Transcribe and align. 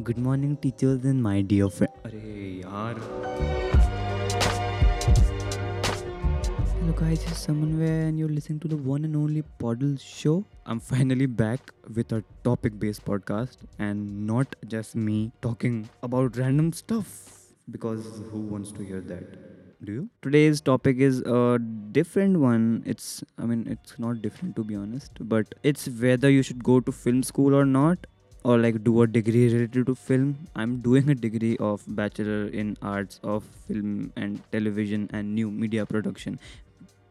Good 0.00 0.16
morning, 0.16 0.56
teachers 0.56 1.04
and 1.04 1.20
my 1.20 1.40
dear 1.42 1.68
friend. 1.68 1.92
अरे 2.06 2.62
यार 2.64 2.98
Hello 6.74 6.92
guys, 6.98 7.24
it's 7.30 7.46
Samanway 7.46 7.88
and 8.08 8.18
you're 8.20 8.28
listening 8.28 8.60
to 8.64 8.68
the 8.68 8.76
one 8.76 9.08
and 9.08 9.16
only 9.20 9.42
Podle 9.62 9.96
Show. 10.02 10.34
I'm 10.66 10.78
finally 10.78 11.26
back 11.26 11.72
with 11.96 12.12
a 12.12 12.22
topic-based 12.44 13.04
podcast 13.04 13.64
and 13.78 14.26
not 14.28 14.54
just 14.74 14.94
me 14.94 15.16
talking 15.42 15.80
about 16.08 16.38
random 16.42 16.72
stuff 16.72 17.16
because 17.76 18.06
who 18.30 18.42
wants 18.52 18.70
to 18.76 18.84
hear 18.84 19.00
that? 19.00 19.24
Do 19.84 19.92
you? 19.92 20.08
Today's 20.22 20.60
topic 20.60 20.98
is 20.98 21.18
a 21.22 21.58
different 21.90 22.38
one. 22.38 22.84
It's, 22.86 23.24
I 23.36 23.46
mean, 23.46 23.66
it's 23.68 23.98
not 23.98 24.22
different 24.22 24.54
to 24.56 24.62
be 24.62 24.76
honest, 24.76 25.10
but 25.34 25.56
it's 25.64 25.88
whether 25.88 26.30
you 26.30 26.44
should 26.44 26.62
go 26.62 26.78
to 26.78 26.92
film 26.92 27.24
school 27.24 27.52
or 27.52 27.64
not 27.64 28.06
or 28.44 28.58
like 28.58 28.82
do 28.84 29.02
a 29.02 29.06
degree 29.06 29.52
related 29.52 29.86
to 29.86 29.94
film. 29.94 30.48
I'm 30.54 30.78
doing 30.78 31.08
a 31.10 31.14
degree 31.14 31.56
of 31.58 31.82
bachelor 31.86 32.46
in 32.46 32.76
arts 32.82 33.20
of 33.22 33.44
film 33.66 34.12
and 34.16 34.40
television 34.52 35.10
and 35.12 35.34
new 35.34 35.50
media 35.50 35.86
production 35.86 36.38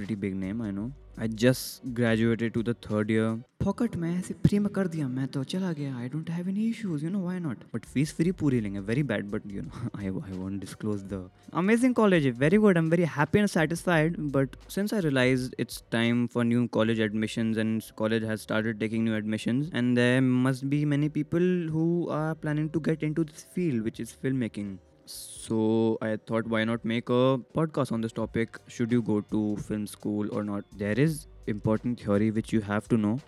pretty 0.00 0.14
big 0.14 0.34
name 0.44 0.62
i 0.68 0.70
know 0.70 0.90
i 1.18 1.26
just 1.42 1.82
graduated 1.98 2.52
to 2.54 2.62
the 2.70 2.74
third 2.86 3.10
year 3.18 3.28
फॉकट 3.62 3.94
में 3.96 4.08
ऐसे 4.08 4.34
free 4.42 4.58
में 4.58 4.68
कर 4.72 4.86
दिया 4.88 5.06
मैं 5.08 5.26
तो 5.34 5.42
चला 5.52 5.72
गया 5.78 5.96
I 5.98 6.08
don't 6.08 6.28
have 6.30 6.48
any 6.48 6.66
issues 6.68 7.04
you 7.04 7.10
know 7.10 7.20
why 7.20 7.38
not 7.40 7.64
but 7.74 7.84
fees 7.94 8.12
free 8.16 8.32
पूरी 8.42 8.60
लेंगे 8.60 8.80
very 8.90 9.02
bad 9.12 9.30
but 9.30 9.52
you 9.52 9.62
know 9.62 9.88
I 9.98 10.06
I 10.06 10.36
won't 10.38 10.60
disclose 10.60 11.02
the 11.12 11.18
amazing 11.62 11.94
college 12.00 12.26
very 12.42 12.58
good 12.64 12.78
i'm 12.80 12.90
very 12.94 13.08
happy 13.16 13.42
and 13.42 13.50
satisfied 13.54 14.16
but 14.36 14.56
since 14.74 14.94
i 14.96 15.00
realized 15.06 15.54
it's 15.64 15.82
time 15.94 16.22
for 16.34 16.44
new 16.48 16.64
college 16.76 17.02
admissions 17.06 17.60
and 17.64 17.86
college 18.02 18.26
has 18.32 18.44
started 18.48 18.80
taking 18.84 19.06
new 19.08 19.16
admissions 19.20 19.70
and 19.80 20.02
there 20.02 20.20
must 20.48 20.68
be 20.74 20.80
many 20.94 21.08
people 21.18 21.48
who 21.76 21.86
are 22.18 22.34
planning 22.44 22.68
to 22.76 22.84
get 22.90 23.08
into 23.10 23.26
this 23.32 23.46
field 23.56 23.88
which 23.90 24.02
is 24.06 24.14
filmmaking 24.26 24.76
so 25.11 25.97
i 26.01 26.15
thought 26.29 26.47
why 26.53 26.63
not 26.63 26.83
make 26.85 27.09
a 27.09 27.39
podcast 27.57 27.91
on 27.91 28.01
this 28.01 28.11
topic? 28.11 28.57
Should 28.67 28.91
you 28.91 29.01
go 29.01 29.21
to 29.21 29.57
film 29.57 29.87
school 29.87 30.33
or 30.33 30.43
not? 30.43 30.63
There 30.77 30.99
is 30.99 31.27
important 31.47 31.99
theory 31.99 32.31
which 32.31 32.53
you 32.53 32.61
have 32.61 32.87
to 32.89 32.97
know 32.97 33.19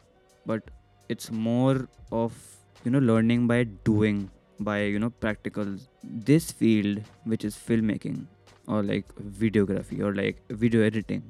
but 0.46 0.70
it's 1.10 1.32
more 1.32 1.88
of 2.12 2.34
you 2.84 2.92
know 2.92 3.00
learning 3.00 3.48
by 3.48 3.64
doing 3.64 4.30
by 4.60 4.82
you 4.84 5.00
know 5.00 5.10
practicals 5.10 5.88
this 6.04 6.52
field 6.52 7.02
which 7.24 7.46
is 7.46 7.56
filmmaking 7.56 8.26
or 8.68 8.84
like 8.84 9.06
videography 9.44 10.00
or 10.02 10.14
like 10.16 10.42
video 10.50 10.84
editing 10.84 11.24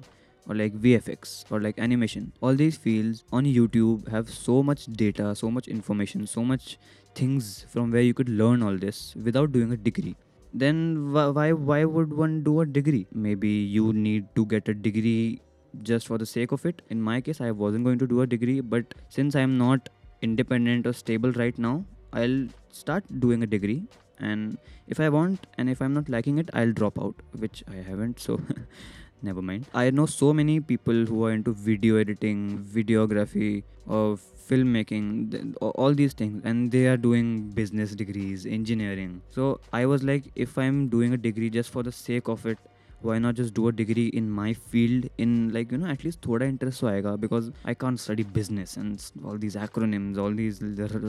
or 0.47 0.55
like 0.55 0.73
vfx 0.73 1.45
or 1.51 1.59
like 1.61 1.79
animation 1.79 2.31
all 2.41 2.53
these 2.53 2.75
fields 2.75 3.23
on 3.31 3.45
youtube 3.45 4.07
have 4.09 4.29
so 4.29 4.61
much 4.61 4.85
data 5.03 5.33
so 5.35 5.49
much 5.49 5.67
information 5.67 6.27
so 6.27 6.43
much 6.43 6.77
things 7.15 7.65
from 7.69 7.91
where 7.91 8.01
you 8.01 8.13
could 8.13 8.29
learn 8.29 8.61
all 8.61 8.77
this 8.77 9.15
without 9.23 9.51
doing 9.51 9.71
a 9.71 9.77
degree 9.77 10.15
then 10.53 11.11
why 11.13 11.51
why 11.51 11.83
would 11.83 12.13
one 12.13 12.43
do 12.43 12.59
a 12.61 12.65
degree? 12.65 13.07
Maybe 13.11 13.49
you 13.49 13.91
need 13.93 14.27
to 14.35 14.45
get 14.45 14.67
a 14.69 14.73
degree 14.73 15.41
just 15.81 16.07
for 16.07 16.17
the 16.17 16.25
sake 16.25 16.51
of 16.51 16.65
it. 16.65 16.81
In 16.89 17.01
my 17.01 17.19
case 17.21 17.41
i 17.41 17.51
wasn't 17.51 17.83
going 17.85 17.99
to 17.99 18.07
do 18.07 18.21
a 18.21 18.27
degree 18.27 18.59
but 18.61 18.93
since 19.09 19.35
i'm 19.35 19.57
not 19.57 19.89
independent 20.21 20.85
or 20.87 20.93
stable 20.93 21.31
right 21.31 21.57
now 21.57 21.83
i'll 22.13 22.47
start 22.69 23.03
doing 23.19 23.43
a 23.43 23.47
degree. 23.47 23.83
And 24.19 24.57
if 24.87 24.99
i 24.99 25.09
want 25.09 25.47
and 25.57 25.69
if 25.69 25.81
i'm 25.81 25.93
not 25.93 26.07
liking 26.07 26.37
it 26.37 26.49
i'll 26.53 26.71
drop 26.71 26.99
out 26.99 27.15
which 27.43 27.63
i 27.69 27.77
haven't 27.87 28.19
so 28.19 28.39
never 29.23 29.41
mind. 29.41 29.65
I 29.73 29.89
know 29.89 30.05
so 30.05 30.33
many 30.33 30.59
people 30.59 31.05
who 31.05 31.25
are 31.25 31.31
into 31.31 31.53
video 31.53 31.97
editing, 31.97 32.65
videography, 32.75 33.63
or 33.87 34.17
filmmaking, 34.49 35.55
all 35.61 35.93
these 35.93 36.13
things, 36.13 36.41
and 36.43 36.71
they 36.71 36.85
are 36.87 36.97
doing 36.97 37.49
business 37.51 37.95
degrees, 37.95 38.45
engineering. 38.45 39.21
So 39.29 39.59
I 39.71 39.85
was 39.85 40.03
like, 40.03 40.31
if 40.35 40.57
I'm 40.57 40.87
doing 40.89 41.13
a 41.13 41.17
degree 41.17 41.49
just 41.49 41.69
for 41.69 41.83
the 41.83 41.91
sake 41.91 42.27
of 42.27 42.45
it, 42.45 42.57
why 43.03 43.17
not 43.19 43.35
just 43.35 43.53
do 43.53 43.67
a 43.67 43.71
degree 43.71 44.07
in 44.07 44.29
my 44.29 44.53
field 44.53 45.07
in 45.17 45.51
like 45.53 45.71
you 45.71 45.77
know 45.77 45.87
at 45.93 46.03
least 46.05 46.21
thoda 46.21 46.47
interest 46.47 46.79
so 46.79 47.17
because 47.17 47.51
i 47.65 47.73
can't 47.73 47.99
study 47.99 48.23
business 48.23 48.77
and 48.77 49.11
all 49.25 49.37
these 49.37 49.55
acronyms 49.55 50.17
all 50.17 50.31
these 50.41 50.61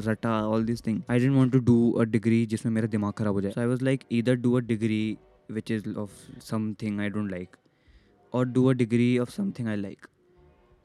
rata 0.09 0.29
all 0.29 0.63
these 0.63 0.81
things 0.81 1.05
i 1.09 1.19
didn't 1.19 1.37
want 1.37 1.53
to 1.53 1.61
do 1.61 1.77
a 2.01 2.07
degree 2.07 2.47
jisme 2.55 2.73
mera 2.79 2.89
dimag 2.95 3.15
kharab 3.21 3.39
ho 3.39 3.45
jaye 3.47 3.55
so 3.59 3.63
i 3.67 3.69
was 3.75 3.85
like 3.91 4.07
either 4.19 4.35
do 4.49 4.57
a 4.57 4.63
degree 4.73 5.19
which 5.59 5.71
is 5.77 5.87
of 6.05 6.11
something 6.53 6.99
i 7.07 7.09
don't 7.09 7.29
like 7.37 7.57
or 8.35 8.45
do 8.59 8.69
a 8.73 8.75
degree 8.83 9.15
of 9.27 9.39
something 9.39 9.73
i 9.77 9.79
like 9.87 10.11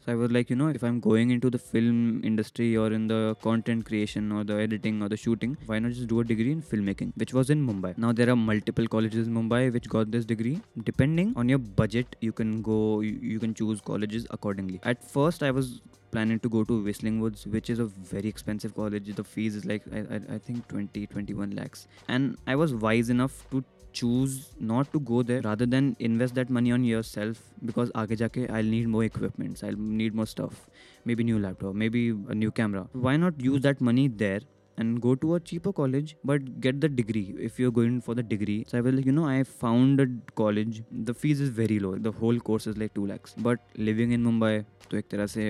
so 0.05 0.13
I 0.13 0.15
was 0.15 0.31
like, 0.31 0.49
you 0.49 0.55
know, 0.55 0.69
if 0.69 0.81
I'm 0.81 1.01
going 1.01 1.29
into 1.29 1.49
the 1.49 1.59
film 1.59 2.21
industry 2.23 2.77
or 2.77 2.91
in 2.93 3.07
the 3.07 3.35
content 3.41 3.85
creation 3.85 4.31
or 4.31 4.45
the 4.45 4.53
editing 4.53 5.03
or 5.03 5.09
the 5.09 5.17
shooting, 5.17 5.57
why 5.65 5.79
not 5.79 5.91
just 5.91 6.07
do 6.07 6.21
a 6.21 6.23
degree 6.23 6.53
in 6.53 6.61
filmmaking, 6.61 7.11
which 7.17 7.33
was 7.33 7.49
in 7.49 7.65
Mumbai. 7.65 7.97
Now 7.97 8.13
there 8.13 8.29
are 8.29 8.35
multiple 8.37 8.87
colleges 8.87 9.27
in 9.27 9.33
Mumbai 9.33 9.73
which 9.73 9.89
got 9.89 10.09
this 10.09 10.23
degree. 10.23 10.61
Depending 10.85 11.33
on 11.35 11.49
your 11.49 11.57
budget, 11.57 12.15
you 12.21 12.31
can 12.31 12.61
go, 12.61 13.01
you, 13.01 13.39
can 13.39 13.53
choose 13.53 13.81
colleges 13.81 14.25
accordingly. 14.29 14.79
At 14.83 15.03
first, 15.03 15.43
I 15.43 15.51
was 15.51 15.81
planning 16.11 16.39
to 16.39 16.49
go 16.49 16.63
to 16.63 16.83
Whistling 16.83 17.19
Woods, 17.19 17.45
which 17.47 17.69
is 17.69 17.79
a 17.79 17.85
very 17.85 18.27
expensive 18.27 18.75
college. 18.75 19.13
The 19.15 19.23
fees 19.23 19.55
is 19.55 19.65
like 19.65 19.83
I, 19.93 19.99
I, 20.15 20.21
I 20.35 20.37
think 20.37 20.67
20, 20.67 21.07
21 21.07 21.51
lakhs, 21.51 21.87
and 22.07 22.37
I 22.47 22.55
was 22.55 22.73
wise 22.73 23.09
enough 23.09 23.45
to 23.51 23.63
choose 23.91 24.53
not 24.59 24.91
to 24.93 24.99
go 24.99 25.23
there 25.23 25.41
rather 25.41 25.65
than 25.65 25.95
invest 25.99 26.35
that 26.35 26.49
money 26.49 26.71
on 26.71 26.83
yourself 26.83 27.41
because 27.65 27.91
aage 28.01 28.15
jaake 28.21 28.39
I'll 28.59 28.71
need 28.75 28.87
more 28.87 29.03
equipments, 29.03 29.63
I'll 29.63 29.81
need 30.03 30.15
more 30.21 30.27
stuff, 30.27 30.69
maybe 31.05 31.23
new 31.23 31.39
laptop, 31.39 31.75
maybe 31.75 32.09
a 32.35 32.35
new 32.35 32.51
camera. 32.51 32.87
Why 32.93 33.17
not 33.17 33.39
use 33.49 33.61
that 33.61 33.81
money 33.81 34.07
there? 34.07 34.41
And 34.81 35.01
go 35.01 35.13
to 35.21 35.35
a 35.35 35.39
cheaper 35.41 35.71
college, 35.77 36.15
but 36.23 36.61
get 36.65 36.79
the 36.79 36.87
degree 36.87 37.35
if 37.37 37.59
you're 37.59 37.71
going 37.77 37.99
for 37.99 38.15
the 38.15 38.23
degree. 38.23 38.63
So 38.65 38.77
I 38.77 38.81
like, 38.81 39.05
you 39.05 39.11
know, 39.11 39.25
I 39.25 39.43
found 39.43 39.99
a 39.99 40.07
college. 40.35 40.83
The 40.89 41.13
fees 41.13 41.41
is 41.41 41.49
very 41.49 41.79
low. 41.79 41.97
The 41.97 42.13
whole 42.13 42.39
course 42.39 42.65
is 42.65 42.77
like 42.77 42.93
two 42.93 43.05
lakhs. 43.05 43.35
But 43.37 43.59
living 43.75 44.13
in 44.13 44.23
Mumbai, 44.23 44.63
तो 44.91 44.97
एक 44.97 45.07
तरह 45.11 45.25
से 45.33 45.43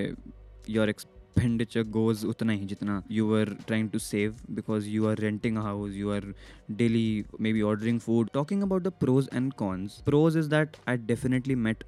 your 0.69 0.89
expenditure 0.89 1.83
goes 1.89 2.25
उतना 2.25 2.53
ही 2.53 2.65
जितना 2.65 3.01
you 3.11 3.33
are 3.35 3.53
trying 3.67 3.89
to 3.89 3.99
save 3.99 4.35
because 4.51 4.89
you 4.89 5.05
are 5.07 5.19
renting 5.19 5.57
a 5.57 5.61
house 5.61 5.93
you 5.95 6.09
are 6.11 6.33
daily 6.73 7.23
maybe 7.53 7.61
ordering 7.69 7.99
food 7.99 8.29
talking 8.33 8.63
about 8.63 8.83
the 8.83 8.91
pros 8.99 9.29
and 9.33 9.53
cons 9.53 10.01
pros 10.05 10.37
is 10.37 10.49
that 10.49 10.77
I 10.87 10.97
definitely 11.07 11.55
met 11.67 11.83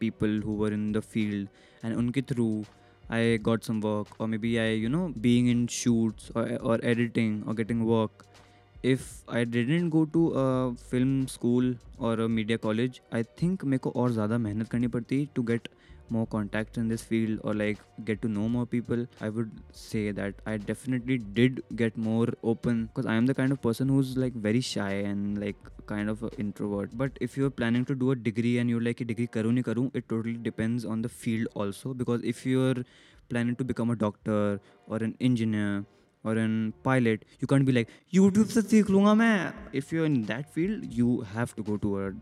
people 0.00 0.40
who 0.46 0.56
were 0.56 0.72
in 0.72 0.90
the 0.92 1.00
field 1.06 1.48
and 1.84 1.96
उनके 1.96 2.22
through 2.24 2.48
I 3.12 3.38
got 3.40 3.62
some 3.64 3.80
work 3.80 4.20
और 4.20 4.28
maybe 4.38 4.56
I 4.56 4.76
you 4.76 4.88
know 4.88 5.06
being 5.18 5.48
in 5.50 5.66
shoots 5.72 6.30
और 6.30 6.84
editing 6.84 7.48
और 7.48 7.54
getting 7.56 7.82
work 7.88 8.24
if 8.84 9.08
I 9.30 9.44
didn't 9.46 9.90
go 9.90 10.04
to 10.12 10.28
film 10.90 11.24
school 11.26 11.76
और 12.00 12.26
media 12.28 12.56
college 12.58 13.00
I 13.14 13.22
think 13.42 13.64
मेरे 13.64 13.78
को 13.78 13.90
और 13.96 14.12
ज़्यादा 14.12 14.38
मेहनत 14.38 14.68
करनी 14.68 14.88
पड़ती 14.88 15.28
to 15.34 15.42
get 15.42 15.68
more 16.12 16.26
contact 16.26 16.78
in 16.78 16.88
this 16.88 17.02
field 17.04 17.40
और 17.40 17.54
like 17.56 17.78
get 18.06 18.20
to 18.20 18.28
know 18.28 18.46
more 18.48 18.66
people 18.66 19.06
I 19.22 19.28
would 19.28 19.50
say 19.74 20.12
that 20.12 20.36
I 20.48 20.58
definitely 20.60 21.16
did 21.34 21.60
get 21.72 21.98
more 21.98 22.36
open 22.44 22.82
because 22.82 23.08
I 23.08 23.16
am 23.18 23.26
the 23.26 23.32
kind 23.32 23.52
of 23.52 23.60
person 23.64 23.90
who 23.90 24.00
is 24.00 24.18
like 24.18 24.36
very 24.38 24.62
shy 24.62 24.96
and 24.96 25.38
like 25.38 25.68
kind 25.88 26.10
of 26.10 26.24
introvert 26.38 26.94
but 26.94 27.22
if 27.22 27.38
you 27.40 27.46
are 27.46 27.50
planning 27.52 27.86
to 27.86 27.94
do 27.94 28.10
a 28.10 28.14
degree 28.22 28.54
and 28.54 28.70
you 28.70 28.78
like 28.80 29.02
degree 29.04 29.26
करूँ 29.34 29.52
नहीं 29.52 29.62
करूँ 29.62 29.90
it 29.96 30.08
totally 30.08 30.34
depends 30.42 30.84
on 30.86 31.02
the 31.02 31.06
field 31.14 31.48
also 31.56 31.94
because 31.94 32.24
if 32.24 32.48
you 32.48 32.68
are 32.68 32.84
planning 33.30 33.56
to 33.56 33.64
become 33.64 33.90
a 33.90 33.94
doctor 33.96 34.58
और 34.88 35.04
an 35.04 35.14
engineer 35.20 35.82
और 36.24 36.38
in 36.38 36.72
pilot 36.84 37.24
you 37.42 37.46
can 37.46 37.64
be 37.64 37.72
like 37.72 37.88
YouTube 38.14 38.46
से 38.46 38.62
सीख 38.62 38.90
लूँगा 38.90 39.14
मैं। 39.14 39.52
If 39.74 39.94
you 39.94 40.04
in 40.04 40.22
that 40.24 40.46
field 40.46 40.84
you 40.92 41.20
have 41.26 41.48
to 41.56 41.62
go 41.62 41.76
to 41.76 41.92
uh 41.94 42.12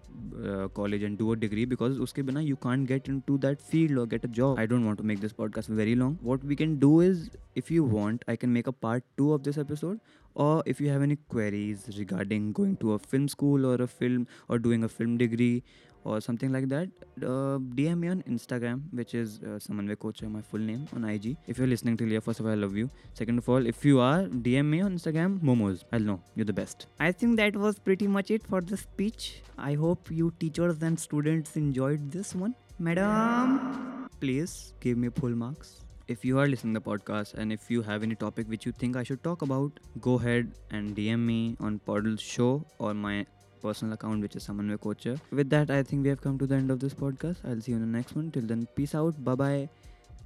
college 0.74 1.04
and 1.04 1.18
to 1.18 1.30
uh 1.30 1.38
degree 1.38 1.66
because 1.66 1.98
उसके 1.98 2.22
बिना 2.22 2.40
you 2.40 2.56
can 2.56 2.84
get 2.84 3.08
in 3.08 3.20
to 3.26 3.38
that 3.38 3.60
field 3.60 3.98
और 3.98 4.06
get 4.08 4.24
a 4.24 4.28
job 4.28 4.58
I 4.58 4.66
don't 4.66 4.84
want 4.84 4.98
to 4.98 5.04
make 5.04 5.20
this 5.20 5.32
podcast 5.32 5.70
very 5.70 5.94
long 5.94 6.18
what 6.22 6.44
we 6.44 6.56
can 6.56 6.78
do 6.78 7.02
is 7.02 7.28
if 7.56 7.72
you 7.72 7.84
want 7.84 8.24
I 8.28 8.36
can 8.36 8.50
make 8.50 8.68
a 8.68 8.72
part 8.82 9.04
two 9.16 9.32
of 9.32 9.42
this 9.42 9.58
episode 9.58 9.98
or 10.34 10.62
if 10.66 10.80
you 10.80 10.88
have 10.90 11.02
any 11.02 11.16
queries 11.16 11.88
regarding 11.98 12.52
going 12.52 12.76
to 12.76 12.92
a 12.92 12.98
film 12.98 13.28
school 13.28 13.66
or 13.66 13.76
a 13.82 13.86
film 13.86 14.26
or 14.48 14.58
doing 14.58 14.84
a 14.84 14.88
film 14.88 15.16
degree 15.18 15.62
or 16.04 16.20
something 16.20 16.52
like 16.52 16.68
that, 16.68 16.88
uh, 17.22 17.58
DM 17.78 17.98
me 17.98 18.08
on 18.08 18.22
Instagram, 18.22 18.82
which 18.92 19.14
is 19.14 19.40
uh, 19.42 19.58
Samanvay 19.58 19.96
Kocha, 19.96 20.30
my 20.30 20.40
full 20.40 20.60
name 20.60 20.86
on 20.94 21.04
IG. 21.04 21.36
If 21.46 21.58
you're 21.58 21.66
listening 21.66 21.96
till 21.96 22.08
here, 22.08 22.20
first 22.20 22.40
of 22.40 22.46
all, 22.46 22.52
I 22.52 22.54
love 22.54 22.76
you. 22.76 22.88
Second 23.14 23.38
of 23.38 23.48
all, 23.48 23.66
if 23.66 23.84
you 23.84 24.00
are, 24.00 24.22
DM 24.22 24.66
me 24.66 24.80
on 24.80 24.96
Instagram, 24.96 25.40
Momos. 25.40 25.82
I'll 25.92 26.00
know. 26.00 26.20
You're 26.34 26.46
the 26.46 26.52
best. 26.52 26.86
I 27.00 27.12
think 27.12 27.36
that 27.38 27.56
was 27.56 27.78
pretty 27.78 28.06
much 28.06 28.30
it 28.30 28.46
for 28.46 28.60
the 28.60 28.76
speech. 28.76 29.42
I 29.58 29.74
hope 29.74 30.10
you 30.10 30.32
teachers 30.38 30.82
and 30.82 30.98
students 30.98 31.56
enjoyed 31.56 32.10
this 32.12 32.34
one. 32.34 32.54
Madam, 32.78 34.08
please 34.20 34.72
give 34.80 34.96
me 34.96 35.08
full 35.08 35.30
marks 35.30 35.87
If 36.07 36.25
you 36.25 36.39
are 36.39 36.47
listening 36.47 36.73
to 36.73 36.79
the 36.79 36.89
podcast 36.89 37.33
and 37.35 37.53
if 37.53 37.71
you 37.71 37.81
have 37.81 38.03
any 38.03 38.15
topic 38.15 38.47
which 38.49 38.65
you 38.65 38.73
think 38.73 38.97
I 38.97 39.03
should 39.03 39.23
talk 39.23 39.41
about, 39.41 39.79
go 40.01 40.15
ahead 40.15 40.51
and 40.71 40.95
DM 40.95 41.19
me 41.19 41.55
on 41.59 41.79
Podle's 41.79 42.21
show 42.21 42.65
or 42.77 42.93
my 42.93 43.25
personal 43.61 43.93
account, 43.93 44.21
which 44.21 44.35
is 44.35 44.45
Samanvay 44.45 44.77
Kocha. 44.79 45.19
With 45.31 45.49
that, 45.51 45.71
I 45.71 45.81
think 45.81 46.03
we 46.03 46.09
have 46.09 46.21
come 46.21 46.37
to 46.39 46.45
the 46.45 46.55
end 46.55 46.71
of 46.71 46.81
this 46.81 46.93
podcast. 46.93 47.37
I'll 47.45 47.61
see 47.61 47.71
you 47.71 47.77
in 47.77 47.81
the 47.89 47.97
next 47.97 48.15
one. 48.15 48.29
Till 48.31 48.43
then, 48.43 48.67
peace 48.75 48.93
out. 48.95 49.23
Bye 49.23 49.35
bye. 49.35 49.69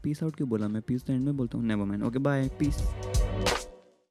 Peace 0.02 0.24
out 0.24 0.36
क्यों 0.38 0.50
बोला 0.50 0.68
मैं 0.68 0.82
peace 0.90 1.06
the 1.06 1.14
end 1.14 1.26
में 1.26 1.38
बोलता 1.38 1.58
हूँ 1.58 1.66
never 1.66 1.90
mind. 1.94 2.12
Okay, 2.12 2.28
bye. 2.30 2.50
Peace. 2.60 3.21